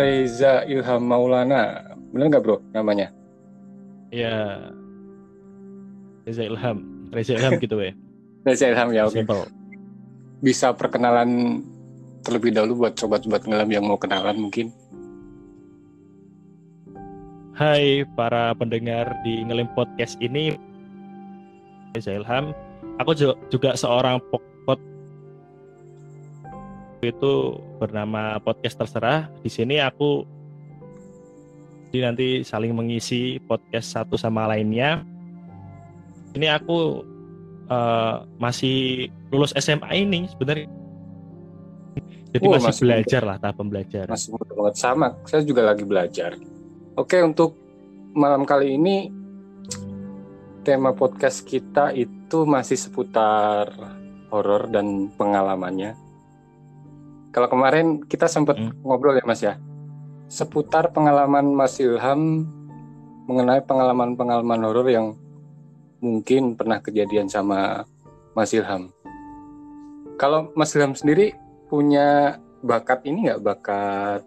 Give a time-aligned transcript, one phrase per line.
[0.00, 1.92] Reza Ilham Maulana.
[2.10, 3.12] Bener nggak bro namanya?
[4.08, 4.72] Ya.
[6.24, 6.78] Reza Ilham.
[7.12, 7.92] Reza Ilham gitu ya.
[8.48, 9.20] Reza Ilham ya oke.
[9.20, 9.44] Simple.
[10.40, 11.60] Bisa perkenalan
[12.24, 14.72] terlebih dahulu buat sobat-sobat ngelam yang mau kenalan mungkin.
[17.52, 20.56] Hai para pendengar di Ngelim Podcast ini.
[21.92, 22.56] Reza Ilham.
[22.96, 24.80] Aku ju- juga seorang po- pod
[27.08, 29.32] itu bernama podcast terserah.
[29.40, 30.24] Di sini aku
[31.90, 35.02] jadi nanti saling mengisi podcast satu sama lainnya.
[36.36, 37.02] Ini aku
[37.66, 40.68] eh, masih lulus SMA ini sebenarnya.
[42.30, 44.12] Jadi Oh, masih, masih belajar lah tahap pembelajaran.
[44.14, 45.08] Masih muda banget sama.
[45.26, 46.38] Saya juga lagi belajar.
[46.94, 47.58] Oke untuk
[48.14, 49.10] malam kali ini
[50.62, 53.66] tema podcast kita itu masih seputar
[54.30, 56.09] horor dan pengalamannya.
[57.30, 58.74] Kalau kemarin kita sempat Hmm.
[58.82, 59.54] ngobrol ya Mas ya,
[60.26, 62.46] seputar pengalaman Mas Ilham
[63.30, 65.14] mengenai pengalaman-pengalaman horor yang
[66.02, 67.86] mungkin pernah kejadian sama
[68.34, 68.90] Mas Ilham.
[70.18, 71.38] Kalau Mas Ilham sendiri
[71.70, 74.22] punya bakat ini nggak bakat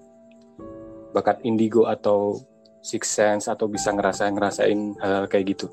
[1.14, 2.40] bakat indigo atau
[2.82, 5.68] six sense atau bisa ngerasain ngerasain hal, -hal kayak gitu?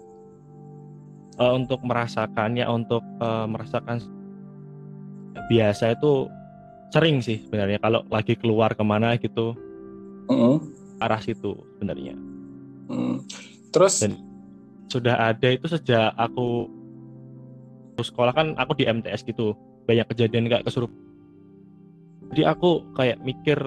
[1.41, 3.99] Eh, untuk merasakannya, untuk eh, merasakan
[5.49, 6.29] biasa itu
[6.91, 9.55] sering sih sebenarnya kalau lagi keluar ke mana gitu
[10.27, 10.59] Mm-mm.
[10.99, 12.15] arah situ sebenarnya
[12.91, 13.23] Mm.
[13.71, 14.19] Terus Dan-
[14.91, 16.67] sudah ada itu sejak aku
[18.03, 19.55] sekolah kan aku di MTS gitu
[19.87, 20.99] banyak kejadian kayak kesurupan
[22.35, 23.59] jadi aku kayak mikir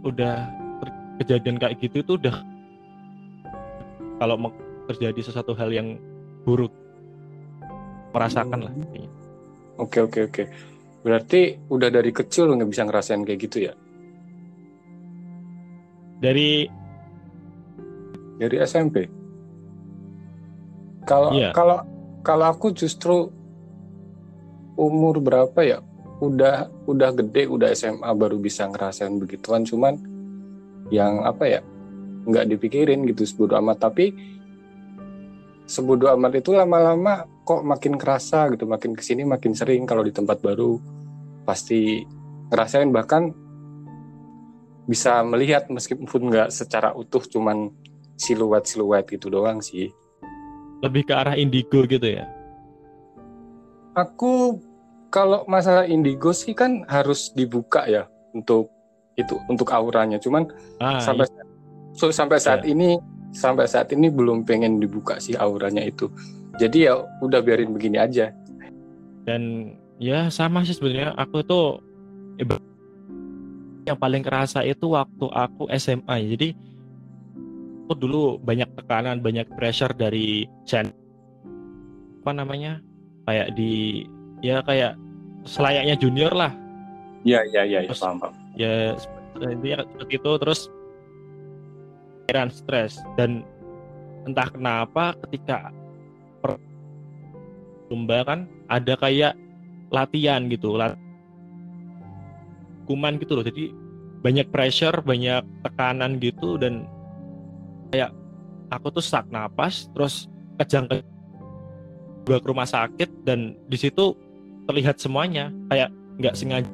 [0.00, 0.48] udah
[1.20, 2.32] kejadian kayak gitu itu udah
[4.16, 4.52] kalau mau
[4.88, 6.00] terjadi sesuatu hal yang
[6.48, 6.72] buruk
[8.16, 9.10] merasakan lah kayaknya.
[9.76, 10.42] oke oke oke.
[11.02, 13.74] Berarti udah dari kecil nggak bisa ngerasain kayak gitu ya?
[16.22, 16.70] dari
[18.38, 19.06] Dari SMP.
[21.06, 21.50] Kalau Iya.
[21.50, 21.82] kalau
[22.22, 23.30] kalau aku justru
[24.78, 25.78] umur berapa ya?
[26.22, 29.66] Udah udah gede, udah SMA baru bisa ngerasain begituan.
[29.66, 29.98] Cuman
[30.94, 31.60] yang apa ya?
[32.26, 33.82] Nggak dipikirin gitu sebodo amat.
[33.82, 34.14] Tapi
[35.66, 40.10] sebodo amat itu lama-lama kok makin kerasa gitu, makin ke sini makin sering kalau di
[40.14, 40.78] tempat baru
[41.42, 42.02] pasti
[42.52, 43.32] ngerasain bahkan
[44.86, 47.70] bisa melihat meskipun nggak secara utuh cuman
[48.18, 49.90] siluet-siluet gitu doang sih.
[50.82, 52.26] lebih ke arah indigo gitu ya
[53.94, 54.58] Aku
[55.12, 58.72] kalau masalah indigo sih kan harus dibuka ya untuk
[59.14, 60.16] itu untuk auranya.
[60.16, 60.48] Cuman
[60.80, 61.28] ah sampai
[61.92, 62.72] so, sampai saat Iya.
[62.72, 62.90] ini
[63.32, 66.06] sampai saat ini belum pengen dibuka sih auranya itu.
[66.56, 68.30] Jadi ya udah biarin begini aja.
[69.22, 71.78] dan ya sama sih sebenarnya aku tuh
[73.82, 76.48] yang paling kerasa itu waktu aku SMA jadi
[77.86, 80.90] aku dulu banyak tekanan banyak pressure dari Chen
[82.22, 82.78] apa namanya
[83.26, 84.02] kayak di
[84.38, 84.94] ya kayak
[85.42, 86.50] selayaknya junior lah
[87.22, 88.34] Iya iya iya ya, Terus- paham paham.
[88.54, 88.72] ya
[89.40, 90.60] intinya seperti itu terus
[92.22, 93.42] pikiran stres dan
[94.26, 95.74] entah kenapa ketika
[96.38, 96.62] per-
[97.90, 98.40] lomba kan
[98.70, 99.34] ada kayak
[99.92, 100.96] latihan gitu lat
[102.86, 103.44] kuman gitu loh.
[103.44, 103.74] Jadi
[104.22, 106.86] banyak pressure banyak tekanan gitu dan
[107.90, 108.14] kayak
[108.70, 110.30] aku tuh sak napas terus
[110.62, 111.02] kejang ke
[112.22, 114.14] gua ke rumah sakit dan di situ
[114.70, 115.50] terlihat semuanya.
[115.68, 115.90] Kayak
[116.22, 116.70] nggak sengaja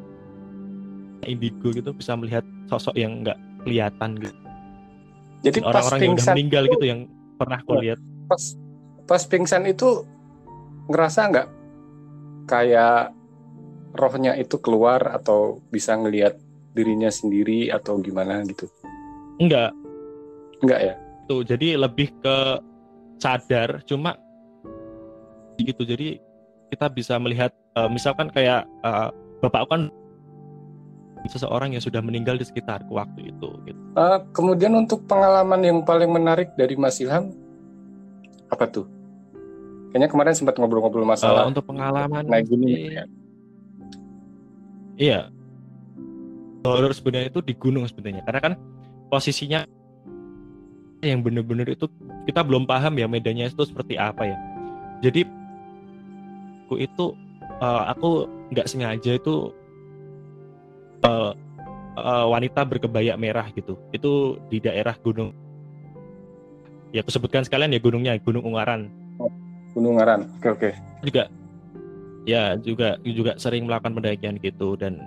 [1.27, 3.37] indigo gitu bisa melihat sosok yang nggak
[3.67, 4.48] kelihatan gitu
[5.43, 7.01] Jadi pas orang-orang yang udah meninggal itu- gitu yang
[7.39, 7.81] pernah aku Iya.
[7.83, 7.99] lihat.
[8.27, 8.43] Pas
[9.09, 9.89] pas pingsan itu
[10.91, 11.49] ngerasa nggak
[12.49, 13.15] kayak
[13.95, 16.37] rohnya itu keluar atau bisa ngelihat
[16.77, 18.69] dirinya sendiri atau gimana gitu?
[19.39, 19.73] Enggak.
[20.63, 20.95] Nggak ya?
[21.29, 22.37] Tuh jadi lebih ke
[23.19, 24.15] sadar cuma
[25.59, 25.83] gitu.
[25.83, 26.19] Jadi
[26.71, 29.09] kita bisa melihat eh, misalkan kayak eh,
[29.43, 29.83] bapak kan
[31.27, 33.81] seseorang yang sudah meninggal di sekitarku waktu itu gitu.
[33.99, 37.35] Eh, kemudian untuk pengalaman yang paling menarik dari Mas Ilham
[38.49, 38.87] apa tuh
[39.89, 43.05] Kayaknya kemarin sempat ngobrol-ngobrol masalah untuk pengalaman naik gunung sih, gitu ya.
[44.99, 45.21] Iya.
[46.69, 48.21] Horor sebenarnya itu di gunung sebenarnya.
[48.29, 48.53] Karena kan
[49.09, 49.65] posisinya
[51.01, 51.89] yang bener-bener itu
[52.29, 54.37] kita belum paham ya medannya itu seperti apa ya.
[55.01, 55.25] Jadi
[56.69, 57.17] aku itu
[57.49, 59.57] eh, aku nggak sengaja itu
[61.09, 61.31] eh,
[61.99, 63.81] eh, wanita berkebaya merah gitu.
[63.91, 65.33] Itu di daerah gunung.
[66.93, 68.89] Ya aku sebutkan sekalian ya gunungnya Gunung Ungaran
[69.77, 70.21] Gunung Ngaran.
[70.41, 70.71] Oke oke.
[71.05, 71.31] juga
[72.27, 75.07] ya juga juga sering melakukan pendakian gitu dan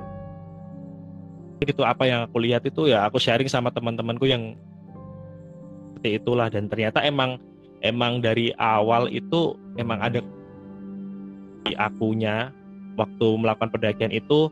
[1.61, 4.57] gitu apa yang aku lihat itu ya aku sharing sama teman-temanku yang
[5.93, 7.37] seperti itulah dan ternyata emang
[7.85, 10.25] emang dari awal itu emang ada
[11.61, 12.49] di akunya
[12.97, 14.49] waktu melakukan pendakian itu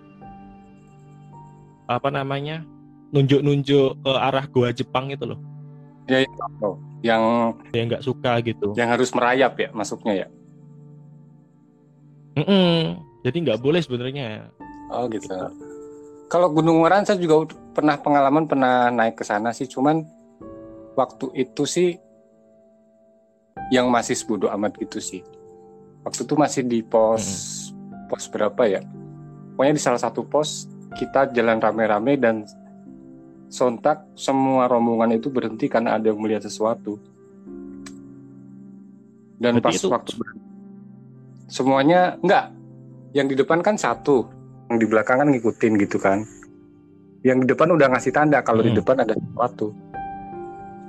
[1.89, 2.61] apa namanya
[3.09, 5.41] nunjuk-nunjuk ke arah gua Jepang itu loh
[6.09, 6.29] Ya, ya.
[6.65, 6.73] Oh,
[7.05, 10.27] yang yang nggak suka gitu yang harus merayap ya masuknya ya.
[12.33, 12.97] Mm-mm.
[13.21, 14.49] jadi nggak boleh sebenarnya
[14.89, 15.29] Oh gitu.
[16.29, 20.01] Kalau Gunung Ngaran saya juga pernah pengalaman pernah naik ke sana sih, cuman
[20.97, 21.97] waktu itu sih
[23.69, 25.21] yang masih sebodo amat gitu sih.
[26.01, 27.25] Waktu itu masih di pos
[28.09, 28.81] pos berapa ya?
[29.53, 32.35] Pokoknya di salah satu pos kita jalan rame-rame dan
[33.49, 36.97] sontak semua rombongan itu berhenti karena ada yang melihat sesuatu.
[39.39, 40.11] Dan Berarti pas itu- waktu
[41.47, 42.51] semuanya enggak,
[43.15, 44.27] yang di depan kan satu,
[44.69, 46.21] yang di belakang kan ngikutin gitu kan.
[47.25, 48.79] Yang di depan udah ngasih tanda kalau di Hmm.
[48.79, 49.73] depan ada sesuatu.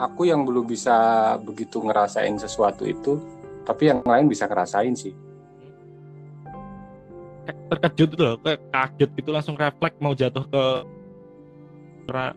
[0.00, 0.96] Aku yang belum bisa
[1.42, 3.20] begitu ngerasain sesuatu itu,
[3.64, 5.12] tapi yang lain bisa ngerasain sih.
[7.68, 10.64] Terkejut gitu loh kayak kaget gitu langsung refleks mau jatuh ke
[12.06, 12.36] Ra-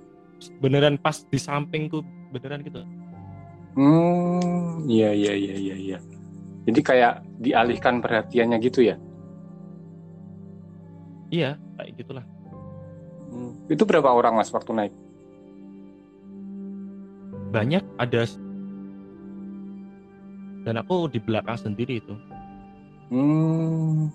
[0.59, 2.81] beneran pas di sampingku beneran gitu
[3.73, 5.97] Hmm, iya iya iya iya iya.
[6.63, 8.95] Jadi kayak dialihkan perhatiannya gitu ya.
[11.27, 12.25] iya kayak gitulah
[13.27, 13.57] Hmm.
[13.65, 14.93] Itu berapa orang mas waktu naik?
[17.49, 18.29] banyak ada
[20.63, 22.13] dan aku di belakang sendiri itu
[23.09, 24.13] Hmm.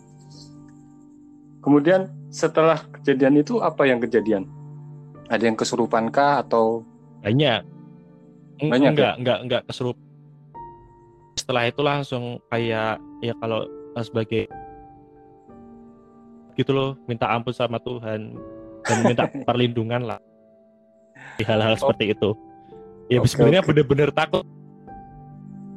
[1.60, 4.46] Kemudian setelah kejadian itu apa yang kejadian?
[5.28, 6.86] Ada yang kesurupan kah atau?
[7.24, 7.62] Banyak.
[8.58, 8.94] Banyak ya?
[8.94, 9.96] enggak enggak enggak keserup
[11.38, 13.64] setelah itu langsung kayak ya kalau
[13.94, 14.42] eh, sebagai
[16.58, 18.34] gitu loh minta ampun sama Tuhan
[18.82, 20.20] dan minta perlindungan lah.
[21.38, 22.34] Di hal-hal seperti itu.
[23.08, 23.68] Ya Oke, sebenarnya oke.
[23.70, 24.44] bener-bener takut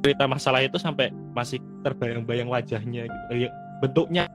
[0.01, 3.45] cerita masalah itu sampai masih terbayang-bayang wajahnya gitu.
[3.45, 3.49] Ya,
[3.79, 4.25] bentuknya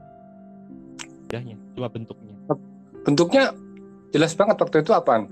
[1.27, 2.35] wajahnya cuma bentuknya
[3.03, 3.43] bentuknya
[4.15, 5.27] jelas banget waktu itu apaan?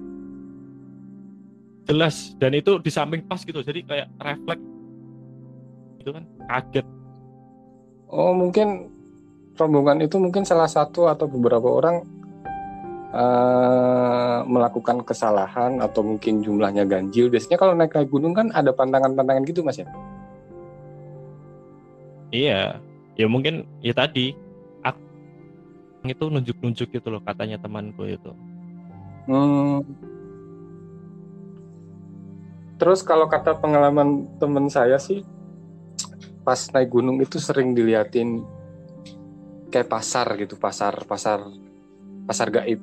[1.88, 4.66] jelas dan itu di samping pas gitu jadi kayak refleks
[6.04, 6.86] itu kan kaget
[8.16, 8.88] Oh mungkin
[9.58, 12.06] rombongan itu mungkin salah satu atau beberapa orang
[13.12, 17.28] eh, melakukan kesalahan atau mungkin jumlahnya ganjil.
[17.28, 19.88] Biasanya kalau naik naik gunung kan ada pantangan-pantangan gitu mas ya?
[22.32, 22.80] Iya,
[23.20, 24.45] ya mungkin ya tadi
[26.10, 28.32] itu nunjuk-nunjuk gitu loh katanya temanku itu.
[29.26, 29.82] Hmm.
[32.76, 35.24] Terus kalau kata pengalaman temen saya sih,
[36.44, 38.44] pas naik gunung itu sering diliatin
[39.72, 41.42] kayak pasar gitu, pasar pasar
[42.28, 42.80] pasar gaib.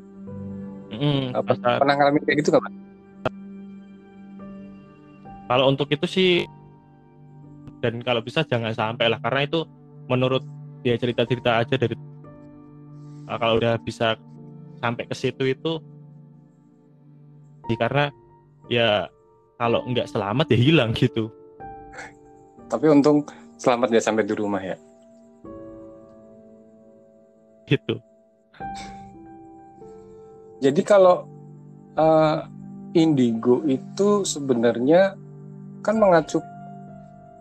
[0.93, 2.73] Mm, Apa, pasar- pernah ngalamin kayak gitu nggak?
[5.53, 6.31] Kalau untuk itu sih
[7.85, 9.67] dan kalau bisa jangan sampai lah karena itu
[10.07, 10.47] menurut
[10.83, 11.95] dia cerita-cerita aja dari
[13.39, 14.17] kalau udah bisa
[14.83, 15.79] sampai ke situ itu
[17.71, 18.05] ya karena
[18.67, 18.89] ya
[19.61, 21.31] kalau nggak selamat ya hilang gitu.
[22.67, 23.23] Tapi untung
[23.61, 24.77] selamat dia sampai di rumah ya.
[27.71, 27.95] Gitu.
[30.63, 31.27] Jadi kalau
[31.95, 32.39] eh,
[32.99, 35.15] indigo itu sebenarnya
[35.83, 36.43] kan mengacu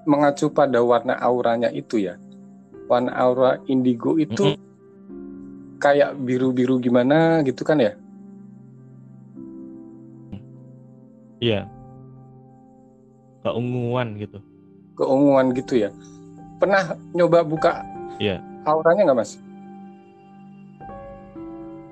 [0.05, 2.21] mengacu pada warna auranya itu ya.
[2.85, 4.57] Warna aura indigo itu
[5.81, 7.97] kayak biru-biru gimana gitu kan ya?
[11.41, 11.65] Iya.
[13.41, 14.37] Keunguan gitu.
[14.93, 15.89] Keunguan gitu ya.
[16.61, 17.81] Pernah nyoba buka
[18.21, 18.37] Iya.
[18.69, 19.41] auranya nggak mas?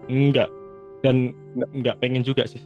[0.05, 0.49] Enggak.
[1.01, 1.69] Dan Nggak.
[1.73, 2.61] enggak pengen juga sih.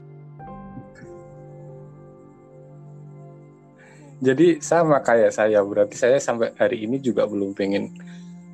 [4.24, 7.92] Jadi sama kayak saya, berarti saya sampai hari ini juga belum pengen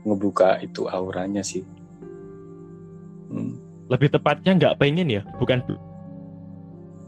[0.02, 1.62] ngebuka itu auranya sih.
[3.90, 5.60] Lebih tepatnya nggak pengen ya, bukan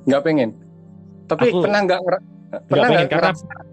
[0.03, 0.49] Nggak pengen.
[1.29, 2.19] Tapi Aku pernah nggak nggak
[2.67, 3.69] pernah pengen nggak karena ngerasa-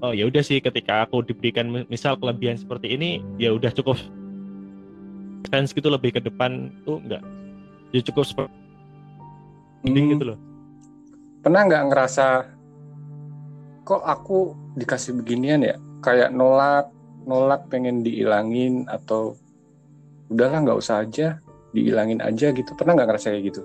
[0.00, 4.00] oh ya udah sih ketika aku diberikan mi- misal kelebihan seperti ini ya udah cukup
[5.46, 7.20] sense gitu lebih ke depan tuh enggak
[7.92, 8.54] ya cukup seperti
[9.84, 10.08] Hmm.
[10.08, 10.38] gitu loh
[11.40, 12.26] pernah nggak ngerasa
[13.82, 16.88] kok aku dikasih beginian ya kayak nolak
[17.24, 19.36] nolak pengen dihilangin atau
[20.28, 21.36] udahlah nggak usah aja
[21.70, 22.70] dihilangin aja gitu.
[22.74, 23.62] Pernah nggak ngerasa kayak gitu?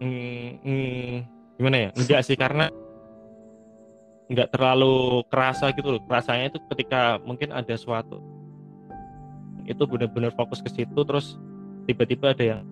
[0.00, 1.14] Hmm, hmm,
[1.60, 1.90] gimana ya?
[1.96, 2.72] Enggak sih karena
[4.32, 6.02] nggak terlalu kerasa gitu loh.
[6.08, 8.20] Kerasanya itu ketika mungkin ada suatu
[9.68, 11.38] itu benar-benar fokus ke situ terus
[11.86, 12.62] tiba-tiba ada yang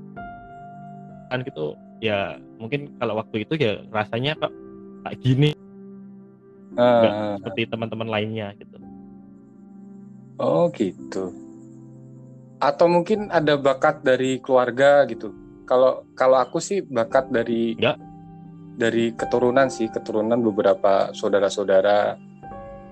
[1.30, 4.52] kan gitu ya mungkin kalau waktu itu ya rasanya kok
[5.04, 5.50] kayak gini.
[6.78, 8.78] Nggak Ah, seperti teman-teman lainnya gitu.
[10.38, 11.47] Oh gitu
[12.58, 15.30] atau mungkin ada bakat dari keluarga gitu.
[15.62, 17.78] Kalau kalau aku sih bakat dari
[18.78, 19.90] dari keturunan sih.
[19.90, 22.18] Keturunan beberapa saudara-saudara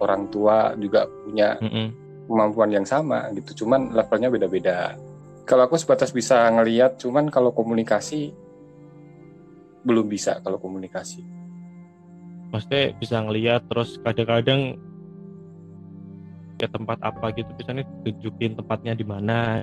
[0.02, 1.86] orang tua juga punya Mm-mm.
[2.30, 3.64] kemampuan yang sama gitu.
[3.64, 4.94] Cuman levelnya beda-beda.
[5.46, 8.34] Kalau aku sebatas bisa ngeliat cuman kalau komunikasi
[9.86, 11.22] belum bisa kalau komunikasi.
[12.50, 14.78] Maksudnya bisa ngelihat terus kadang-kadang
[16.56, 19.62] ke tempat apa gitu misalnya tunjukin tempatnya di mana.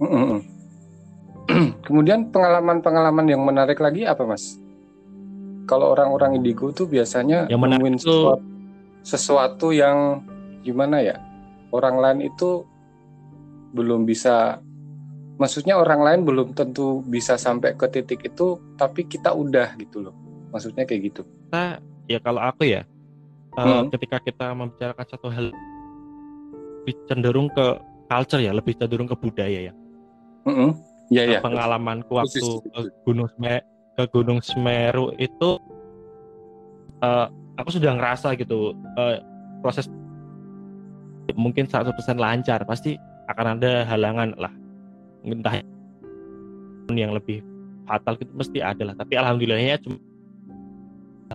[1.86, 4.56] Kemudian pengalaman-pengalaman yang menarik lagi apa mas?
[5.66, 8.44] Kalau orang-orang indigo tuh biasanya Yang menarik nemuin tuh- sesuatu,
[9.02, 10.22] sesuatu yang
[10.62, 11.16] gimana ya?
[11.70, 12.66] Orang lain itu
[13.70, 14.58] belum bisa
[15.38, 20.14] maksudnya orang lain belum tentu bisa sampai ke titik itu tapi kita udah gitu loh.
[20.50, 21.22] Maksudnya kayak gitu.
[21.48, 22.82] Kita ya kalau aku ya
[23.50, 23.90] Hmm.
[23.90, 25.50] ketika kita membicarakan satu hal
[26.82, 27.66] lebih cenderung ke
[28.08, 29.74] culture ya lebih cenderung ke budaya ya
[30.48, 30.72] Mm-mm.
[31.10, 31.40] Iya ya.
[31.42, 32.86] pengalamanku waktu ke.
[33.02, 33.66] Gunung Semeru,
[33.98, 35.58] ke Gunung Semeru itu
[37.02, 37.26] eh,
[37.58, 39.18] aku sudah ngerasa gitu eh,
[39.60, 39.90] proses
[41.34, 42.98] mungkin 100% lancar pasti
[43.30, 44.50] akan ada halangan lah
[45.22, 45.62] entah
[46.90, 47.44] yang lebih
[47.86, 49.98] fatal gitu mesti ada lah tapi alhamdulillahnya cuma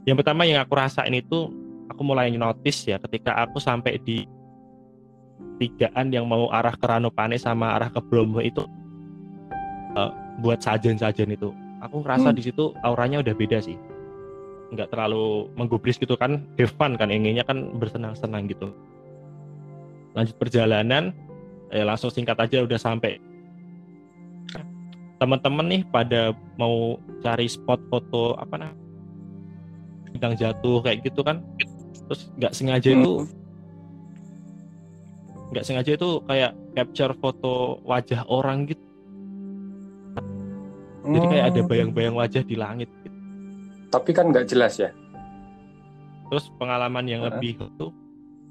[0.04, 1.48] yang pertama yang aku rasain itu
[1.88, 4.28] aku mulai notice ya ketika aku sampai di
[5.58, 8.64] tigaan yang mau arah ke Ranupane sama arah ke Bromo itu
[9.96, 10.12] eh,
[10.44, 11.56] buat sajen-sajen itu.
[11.80, 12.38] Aku ngerasa Hmm.
[12.38, 13.80] di situ auranya udah beda sih.
[14.74, 18.74] Nggak terlalu menggubris gitu kan have fun kan inginnya kan bersenang-senang gitu.
[20.16, 21.16] Lanjut perjalanan
[21.72, 23.20] eh, langsung singkat aja udah sampai.
[25.16, 28.72] Teman-teman nih pada mau cari spot foto apa nah
[30.12, 31.40] bintang jatuh kayak gitu kan?
[32.12, 33.45] Terus nggak sengaja itu Mm.
[35.46, 38.82] Nggak sengaja itu kayak capture foto wajah orang gitu
[41.06, 41.70] jadi kayak ada Hmm.
[41.70, 43.14] bayang-bayang wajah di langit gitu.
[43.94, 44.90] Tapi kan nggak jelas ya.
[46.26, 47.38] terus pengalaman yang Heeh.
[47.38, 47.88] lebih itu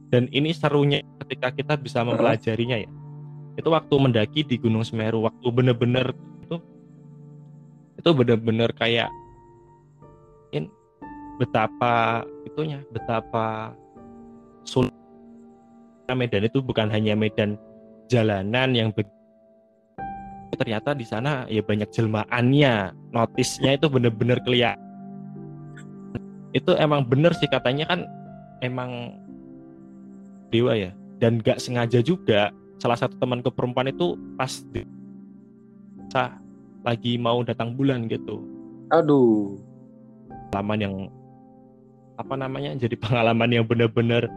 [0.06, 2.86] dan ini serunya ketika kita bisa mempelajarinya ya
[3.54, 6.56] itu waktu mendaki di Gunung Semeru waktu bener-bener itu
[7.98, 9.10] itu bener-bener kayak
[10.54, 10.70] in
[11.34, 13.74] betapa itunya betapa
[14.62, 14.94] sulit
[16.12, 17.56] medan itu bukan hanya medan
[18.12, 18.92] jalanan yang
[20.54, 24.84] ternyata di sana ya banyak jelmaannya notisnya itu bener-bener kelihatan
[26.54, 28.06] itu emang bener sih katanya kan
[28.62, 29.18] emang
[30.54, 30.94] dewa ya.
[31.18, 34.86] Dan gak sengaja juga salah satu temanku perempuan itu pas di
[36.86, 38.46] lagi mau datang bulan gitu.
[38.94, 39.58] Aduh.
[40.54, 40.94] pengalaman yang
[42.14, 44.30] apa namanya jadi pengalaman yang bener-bener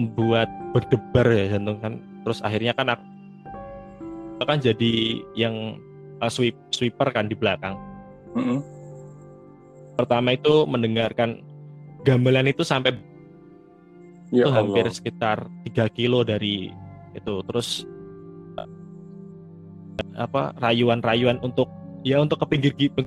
[0.00, 1.92] membuat berdebar ya jantung kan
[2.24, 5.76] terus akhirnya kan aku kan jadi yang
[6.24, 7.76] uh, sweep sweeper kan di belakang
[8.32, 8.64] Mm-mm.
[10.00, 11.44] pertama itu mendengarkan
[12.08, 12.96] gamelan itu sampai
[14.30, 16.70] Ya itu hampir sekitar 3 kilo dari
[17.18, 17.82] itu terus
[18.56, 18.68] eh,
[20.14, 21.66] apa rayuan-rayuan untuk
[22.06, 23.02] ya untuk ke pinggir gitu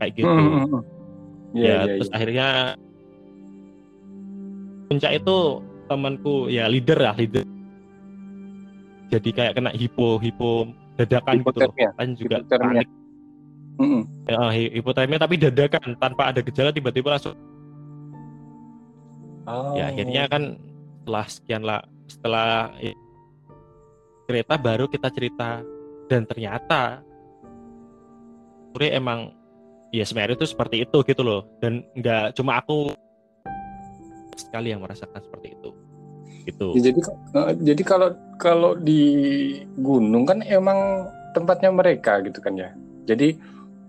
[0.00, 0.64] kayak gitu Mm-mm.
[0.72, 0.80] ya,
[1.56, 2.14] Iya, iya, terus iya.
[2.16, 2.48] akhirnya
[4.86, 5.36] puncak itu
[5.86, 7.42] temanku ya leader lah leader.
[9.06, 10.66] Jadi kayak kena hipo hipo
[10.98, 12.88] dadakan gitu kan juga panik.
[13.76, 14.02] Mm-mm.
[14.24, 17.36] ya, hi- hipotermia tapi dadakan tanpa ada gejala tiba-tiba langsung.
[19.46, 19.78] Oh.
[19.78, 20.58] ya akhirnya kan
[21.04, 22.90] setelah sekian lah setelah ya,
[24.26, 25.62] cerita baru kita cerita.
[26.06, 27.02] Dan ternyata
[28.70, 29.34] Sore emang
[29.90, 31.46] ya sebenarnya itu seperti itu gitu loh.
[31.62, 32.90] Dan nggak cuma aku
[34.36, 35.70] sekali yang merasakan seperti itu
[36.46, 37.00] gitu Ya, jadi
[37.34, 39.02] eh, jadi kalau kalau di
[39.82, 42.70] gunung kan emang tempatnya mereka gitu kan ya.
[43.04, 43.34] Jadi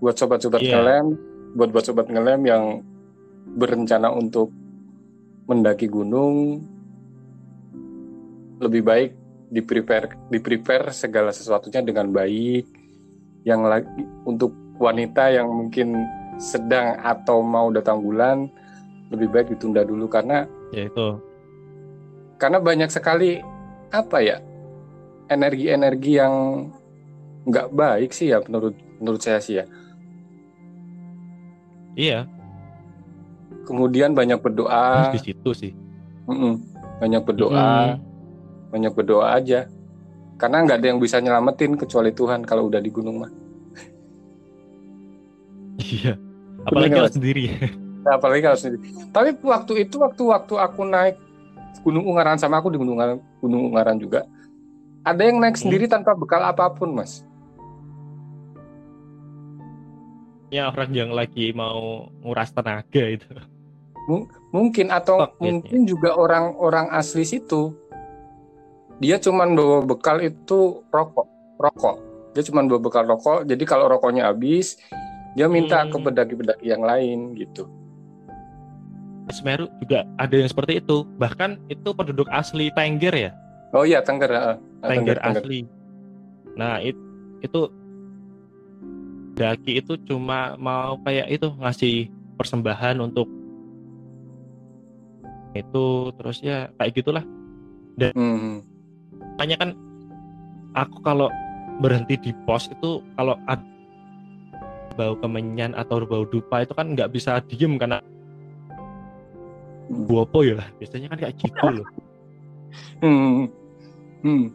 [0.02, 0.74] buat sobat-sobat Iya.
[0.82, 1.06] kalian
[1.54, 2.64] buat buat sobat ngelem yang
[3.58, 4.50] berencana untuk
[5.48, 6.66] mendaki gunung
[8.60, 9.12] lebih baik
[9.48, 12.68] di prepare di prepare segala sesuatunya dengan baik
[13.48, 14.52] yang lagi untuk
[14.82, 16.04] wanita yang mungkin
[16.38, 18.52] sedang atau mau datang bulan
[19.12, 20.44] lebih baik ditunda dulu karena
[20.76, 21.08] ya itu.
[22.38, 23.40] karena banyak sekali
[23.90, 24.38] apa ya
[25.32, 26.34] energi-energi yang
[27.48, 29.66] nggak baik sih ya menurut menurut saya sih ya.
[31.98, 32.20] Iya.
[33.66, 35.12] Kemudian banyak berdoa.
[35.16, 35.74] Di situ sih.
[36.28, 36.60] Mm-mm.
[37.00, 37.96] banyak berdoa.
[37.96, 37.98] Mm.
[38.68, 39.66] banyak berdoa aja.
[40.38, 43.32] Karena nggak ada yang bisa nyelamatin kecuali Tuhan kalau udah di gunung mah.
[45.78, 46.20] Iya.
[46.68, 47.44] Apalagi kalau sendiri
[48.08, 48.80] Nah, apalagi kalau sendiri.
[49.12, 51.20] Tapi waktu itu waktu waktu aku naik
[51.84, 54.24] Gunung Ungaran sama aku di Gunung Ungaran, Gunung Ungaran juga
[55.04, 55.68] ada yang naik Hmm.
[55.68, 57.28] sendiri tanpa bekal apa pun mas.
[60.48, 63.28] Ya orang yang lagi mau nguras tenaga itu.
[64.56, 67.76] Mungkin atau mungkin juga orang-orang asli situ
[69.04, 71.28] dia cuman bawa bekal itu rokok
[71.60, 71.96] rokok.
[72.32, 74.80] Dia cuman bawa bekal rokok jadi kalau rokoknya habis
[75.36, 75.92] dia minta Hmm.
[75.92, 77.68] ke pedaki-pedaki yang lain gitu
[79.28, 81.04] Semeru juga ada yang seperti itu.
[81.20, 83.32] Bahkan itu penduduk asli Tengger ya?
[83.76, 85.44] Oh iya Tengger ah, Tengger Tengger.
[85.44, 85.60] asli.
[86.56, 86.96] Nah it,
[87.44, 87.68] itu
[89.38, 93.30] daki itu cuma mau kayak itu ngasih persembahan untuk
[95.54, 97.26] itu terus ya kayak gitulah.
[97.98, 98.62] Hmm.
[99.42, 99.70] makanya kan
[100.78, 101.34] aku kalau
[101.82, 103.66] berhenti di pos itu kalau ada
[104.94, 107.98] bau kemenyan atau bau dupa itu kan nggak bisa diem karena
[109.88, 111.88] Buopo ya biasanya kan kayak gitu loh
[112.98, 113.48] Hmm.
[114.22, 114.46] Hmm.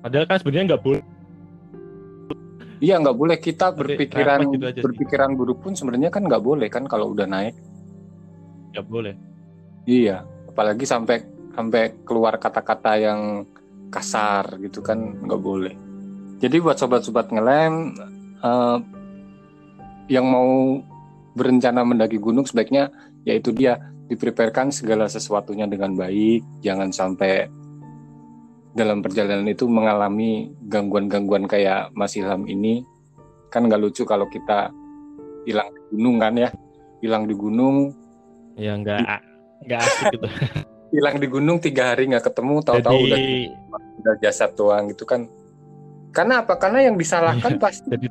[0.00, 1.02] padahal kan sebenarnya nggak boleh
[2.82, 4.84] Iya nggak boleh kita Tapi berpikiran gitu aja sih.
[4.84, 7.56] berpikiran buruk pun sebenarnya kan nggak boleh kan kalau udah naik.
[8.72, 9.14] nggak boleh
[9.84, 11.20] Iya, apalagi sampai
[11.52, 13.44] sampai keluar kata-kata yang
[13.88, 15.72] kasar gitu kan nggak boleh.
[16.40, 17.94] Jadi buat sobat-sobat ngelem
[18.40, 18.78] eh,
[20.08, 20.80] yang mau
[21.34, 22.90] berencana mendaki gunung sebaiknya
[23.26, 27.48] yaitu dia dipreparekan segala sesuatunya dengan baik, jangan sampai
[28.74, 32.84] dalam perjalanan itu mengalami gangguan-gangguan kayak Mas Ilham ini.
[33.48, 34.74] Kan nggak lucu kalau kita
[35.46, 36.50] hilang di gunung kan ya,
[37.00, 37.94] hilang di gunung.
[38.58, 38.98] Ya nggak
[39.64, 40.28] nggak asik gitu.
[40.94, 45.26] Hilang di gunung tiga hari nggak ketemu tahu-tahu udah jadi udah jasad doang gitu kan
[46.14, 48.06] karena apa karena yang disalahkan pasti jadi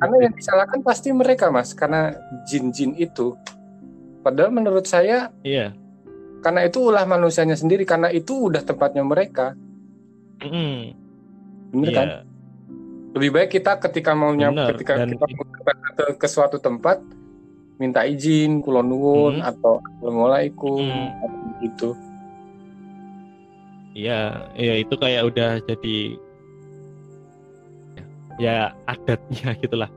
[0.00, 2.16] karena yang disalahkan pasti mereka mas karena
[2.48, 3.36] jin-jin itu
[4.24, 5.76] padahal menurut saya iya
[6.40, 9.52] karena itu ulah manusianya sendiri karena itu udah tempatnya mereka
[10.42, 10.96] Mm-mm.
[11.76, 11.96] bener Iya.
[12.00, 12.08] kan
[13.12, 17.04] lebih baik kita ketika mau nyam Bener, ketika dan kita mau ke, ke suatu tempat
[17.76, 19.50] minta izin kulon nuwun Hmm.
[19.52, 21.20] atau assalamualaikum Hmm.
[21.20, 21.90] atau gitu
[23.92, 26.16] Iya, iya itu kayak udah jadi
[28.42, 29.90] ya adatnya gitulah.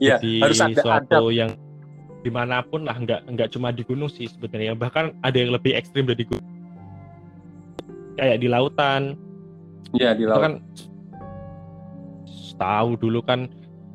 [0.00, 1.54] Iya, jadi harus ada suatu yang
[2.24, 4.72] di mana pun lah, nggak nggak cuma di gunung sih sebenarnya.
[4.72, 6.48] Bahkan ada yang lebih ekstrim dari gunung.
[8.16, 9.14] Kayak di lautan,
[9.94, 10.54] ya di itu laut kan
[12.54, 13.50] tahu dulu kan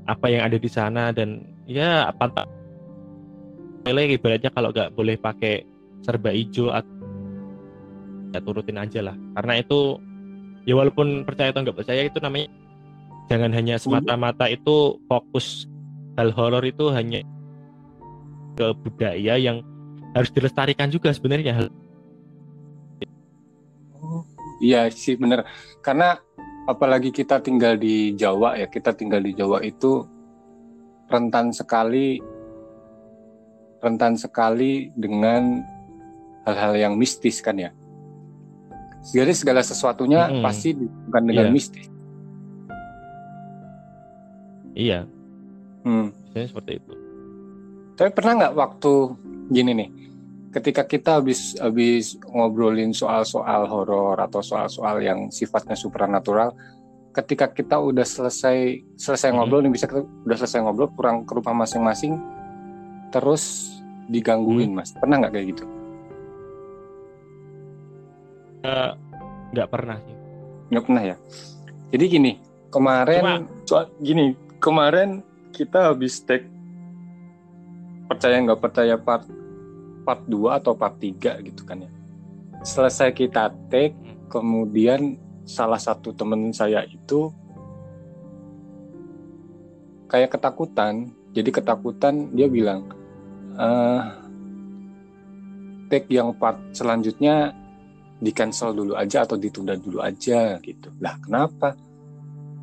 [0.08, 2.47] apa yang ada di sana dan ya pantai
[3.88, 5.63] Lele ibaratnya kalau nggak boleh pakai
[6.04, 6.99] serba hijau atau
[8.30, 9.97] ya turutin aja lah karena itu
[10.67, 12.52] ya walaupun percaya atau nggak percaya itu namanya
[13.29, 15.69] jangan hanya semata-mata itu fokus
[16.17, 17.21] hal horor itu hanya
[18.57, 19.61] ke budaya yang
[20.17, 21.67] harus dilestarikan juga sebenarnya hal
[24.59, 25.47] Iya sih bener
[25.79, 26.19] karena
[26.67, 30.03] apalagi kita tinggal di Jawa ya kita tinggal di Jawa itu
[31.07, 32.19] rentan sekali
[33.79, 35.63] rentan sekali dengan
[36.43, 37.71] hal-hal yang mistis kan ya.
[39.15, 40.43] Jadi segala sesuatunya Mm-mm.
[40.43, 41.55] pasti bukan dengan Iya.
[41.55, 41.87] mistis.
[44.73, 45.05] Iya
[45.79, 46.12] Hmm.
[46.29, 46.93] biasanya seperti itu
[47.95, 48.93] Tapi pernah nggak waktu
[49.49, 49.89] gini nih,
[50.55, 56.55] ketika kita habis habis ngobrolin soal-soal horor atau soal-soal yang sifatnya supranatural,
[57.12, 59.36] ketika kita udah selesai selesai Mhm.
[59.36, 62.15] ngobrol nih bisa kita udah selesai ngobrol pulang ke rumah masing-masing,
[63.12, 63.67] terus
[64.08, 65.63] digangguin mas, pernah nggak kayak gitu?
[68.63, 68.91] Eh,
[69.51, 70.15] nggak pernah sih
[70.69, 71.15] Nggak pernah ya.
[71.89, 72.32] Jadi gini,
[72.69, 75.24] kemarin soal gini, kemarin
[75.56, 76.45] kita habis take
[78.06, 79.26] percaya nggak percaya part
[80.04, 81.91] part 2 atau part 3 gitu kan ya.
[82.60, 83.95] Selesai kita take,
[84.28, 85.15] kemudian
[85.48, 87.32] salah satu temen saya itu
[90.12, 92.89] kayak ketakutan jadi ketakutan dia bilang
[93.58, 94.04] eh
[95.89, 97.54] take yang part selanjutnya
[98.22, 101.74] di cancel dulu aja atau ditunda dulu aja gitu lah kenapa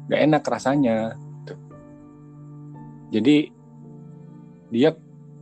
[0.06, 1.25] gak enak rasanya.
[3.10, 3.50] Jadi
[4.70, 4.90] dia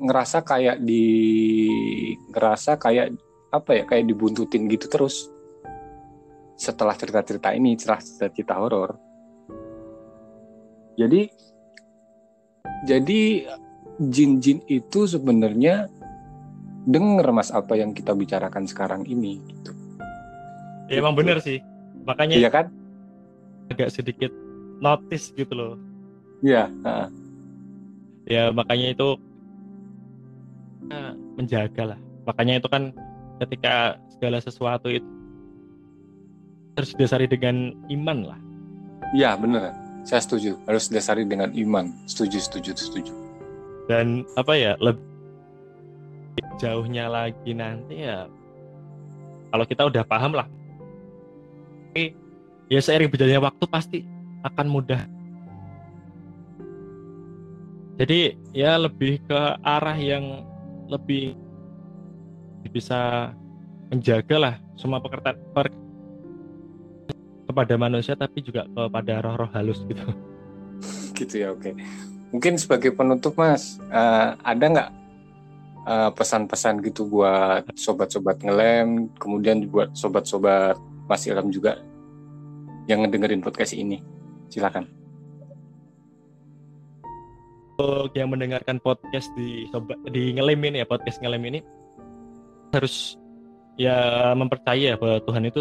[0.01, 1.05] ngerasa kayak di
[2.35, 3.15] ngerasa kayak
[3.55, 5.31] apa ya kayak dibuntutin gitu terus.
[6.55, 8.99] Setelah cerita-cerita ini cerita cerita horor.
[10.95, 11.27] Jadi
[12.85, 13.21] jadi
[13.99, 15.89] jin-jin itu sebenarnya
[16.85, 19.73] denger mas apa yang kita bicarakan sekarang ini gitu.
[20.93, 21.65] Ya, emang bener sih.
[22.05, 22.69] Makanya iya kan?
[23.73, 24.29] agak sedikit
[24.85, 25.75] notice gitu loh.
[26.45, 26.69] Iya.
[28.25, 29.09] Ya makanya itu
[30.91, 31.99] uh, menjaga lah.
[32.25, 32.93] Makanya itu kan
[33.45, 35.05] ketika segala sesuatu itu
[36.75, 38.39] harus didasari dengan iman lah.
[39.15, 39.71] Iya bener.
[40.05, 40.59] Saya setuju.
[40.67, 41.93] Harus didasari dengan iman.
[42.09, 43.15] Setuju setuju setuju.
[43.87, 45.05] Dan apa ya lebih
[46.57, 48.27] jauhnya lagi nanti ya
[49.53, 50.49] kalau kita udah paham lah.
[52.67, 53.99] Ya seiring berjalannya waktu pasti
[54.43, 55.07] akan mudah
[57.95, 60.43] jadi ya lebih ke arah yang
[60.91, 61.39] lebih
[62.75, 63.31] bisa
[63.87, 65.71] menjaga lah semua pekerjaan per,
[67.47, 70.03] kepada manusia tapi juga kepada roh-roh halus gitu.
[71.15, 71.71] Gitu ya oke.
[72.35, 74.91] Mungkin sebagai penutup mas uh, ada nggak
[75.87, 80.75] uh, pesan-pesan gitu buat sobat-sobat ngelem kemudian buat sobat-sobat
[81.07, 81.79] mas Ilham juga
[82.91, 84.03] yang ngedengerin podcast ini?
[84.51, 85.04] Silakan
[87.75, 89.67] untuk yang mendengarkan podcast di
[90.15, 91.61] di ngelem ini ya podcast ngelem ini
[92.71, 93.19] harus
[93.75, 95.59] ya mempercaya bahwa Tuhan itu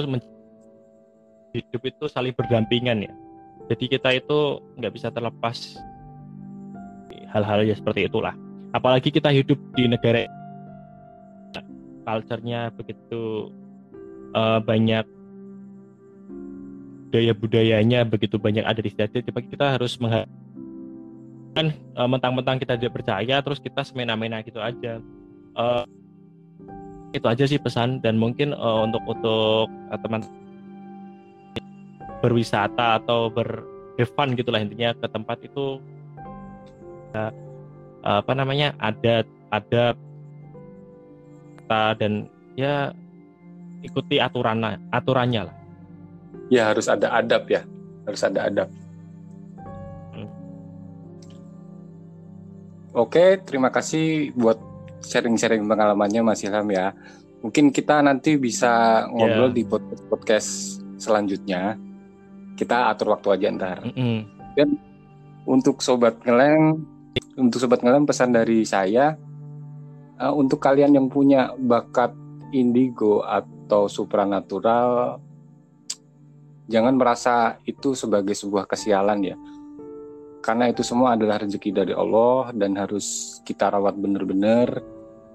[1.58, 3.14] hidup itu saling berdampingan ya.
[3.74, 5.82] Jadi kita itu nggak bisa terlepas
[7.34, 8.38] hal-hal ya seperti itulah.
[8.78, 10.30] Apalagi kita hidup di negara
[12.06, 13.50] culture-nya begitu
[14.38, 15.06] uh, banyak
[17.10, 20.43] budaya budayanya begitu banyak ada di jadi kita harus menghargai
[21.54, 24.98] kan uh, mentang-mentang kita tidak percaya terus kita semena-mena gitu aja.
[25.54, 25.86] Uh,
[27.14, 30.26] itu aja sih pesan dan mungkin uh, untuk untuk uh, teman
[32.26, 35.78] berwisata atau berfun gitulah intinya ke tempat itu
[37.14, 37.32] uh,
[38.04, 39.96] apa namanya ada ada
[41.98, 42.94] dan ya
[43.82, 44.62] ikuti aturan
[44.94, 45.56] aturannya lah.
[46.50, 47.66] Ya harus ada adab ya
[48.06, 48.70] harus ada adab
[52.94, 54.62] Oke, terima kasih buat
[55.02, 56.94] sharing-sharing pengalamannya Mas Ilham ya.
[57.42, 59.58] Mungkin kita nanti bisa ngobrol yeah.
[59.58, 60.50] di podcast, podcast
[61.02, 61.74] selanjutnya.
[62.54, 63.78] Kita atur waktu aja ntar.
[63.82, 64.18] Mm -hmm.
[64.54, 64.70] Dan
[65.50, 66.86] untuk sobat ngeleng,
[67.34, 69.18] untuk sobat ngeleng pesan dari saya,
[70.22, 72.14] uh, untuk kalian yang punya bakat
[72.54, 75.18] indigo atau supranatural,
[76.70, 79.38] jangan merasa itu sebagai sebuah kesialan ya
[80.44, 84.84] karena itu semua adalah rezeki dari Allah dan harus kita rawat benar-benar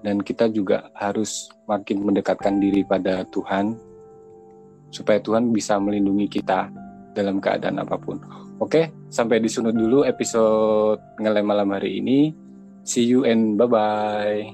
[0.05, 3.73] dan kita juga harus makin mendekatkan diri pada Tuhan
[4.93, 6.69] supaya Tuhan bisa melindungi kita
[7.17, 8.21] dalam keadaan apa pun.
[8.61, 12.29] Oke, sampai di dulu episode ngelem malam hari ini.
[12.85, 14.53] See you and bye-bye.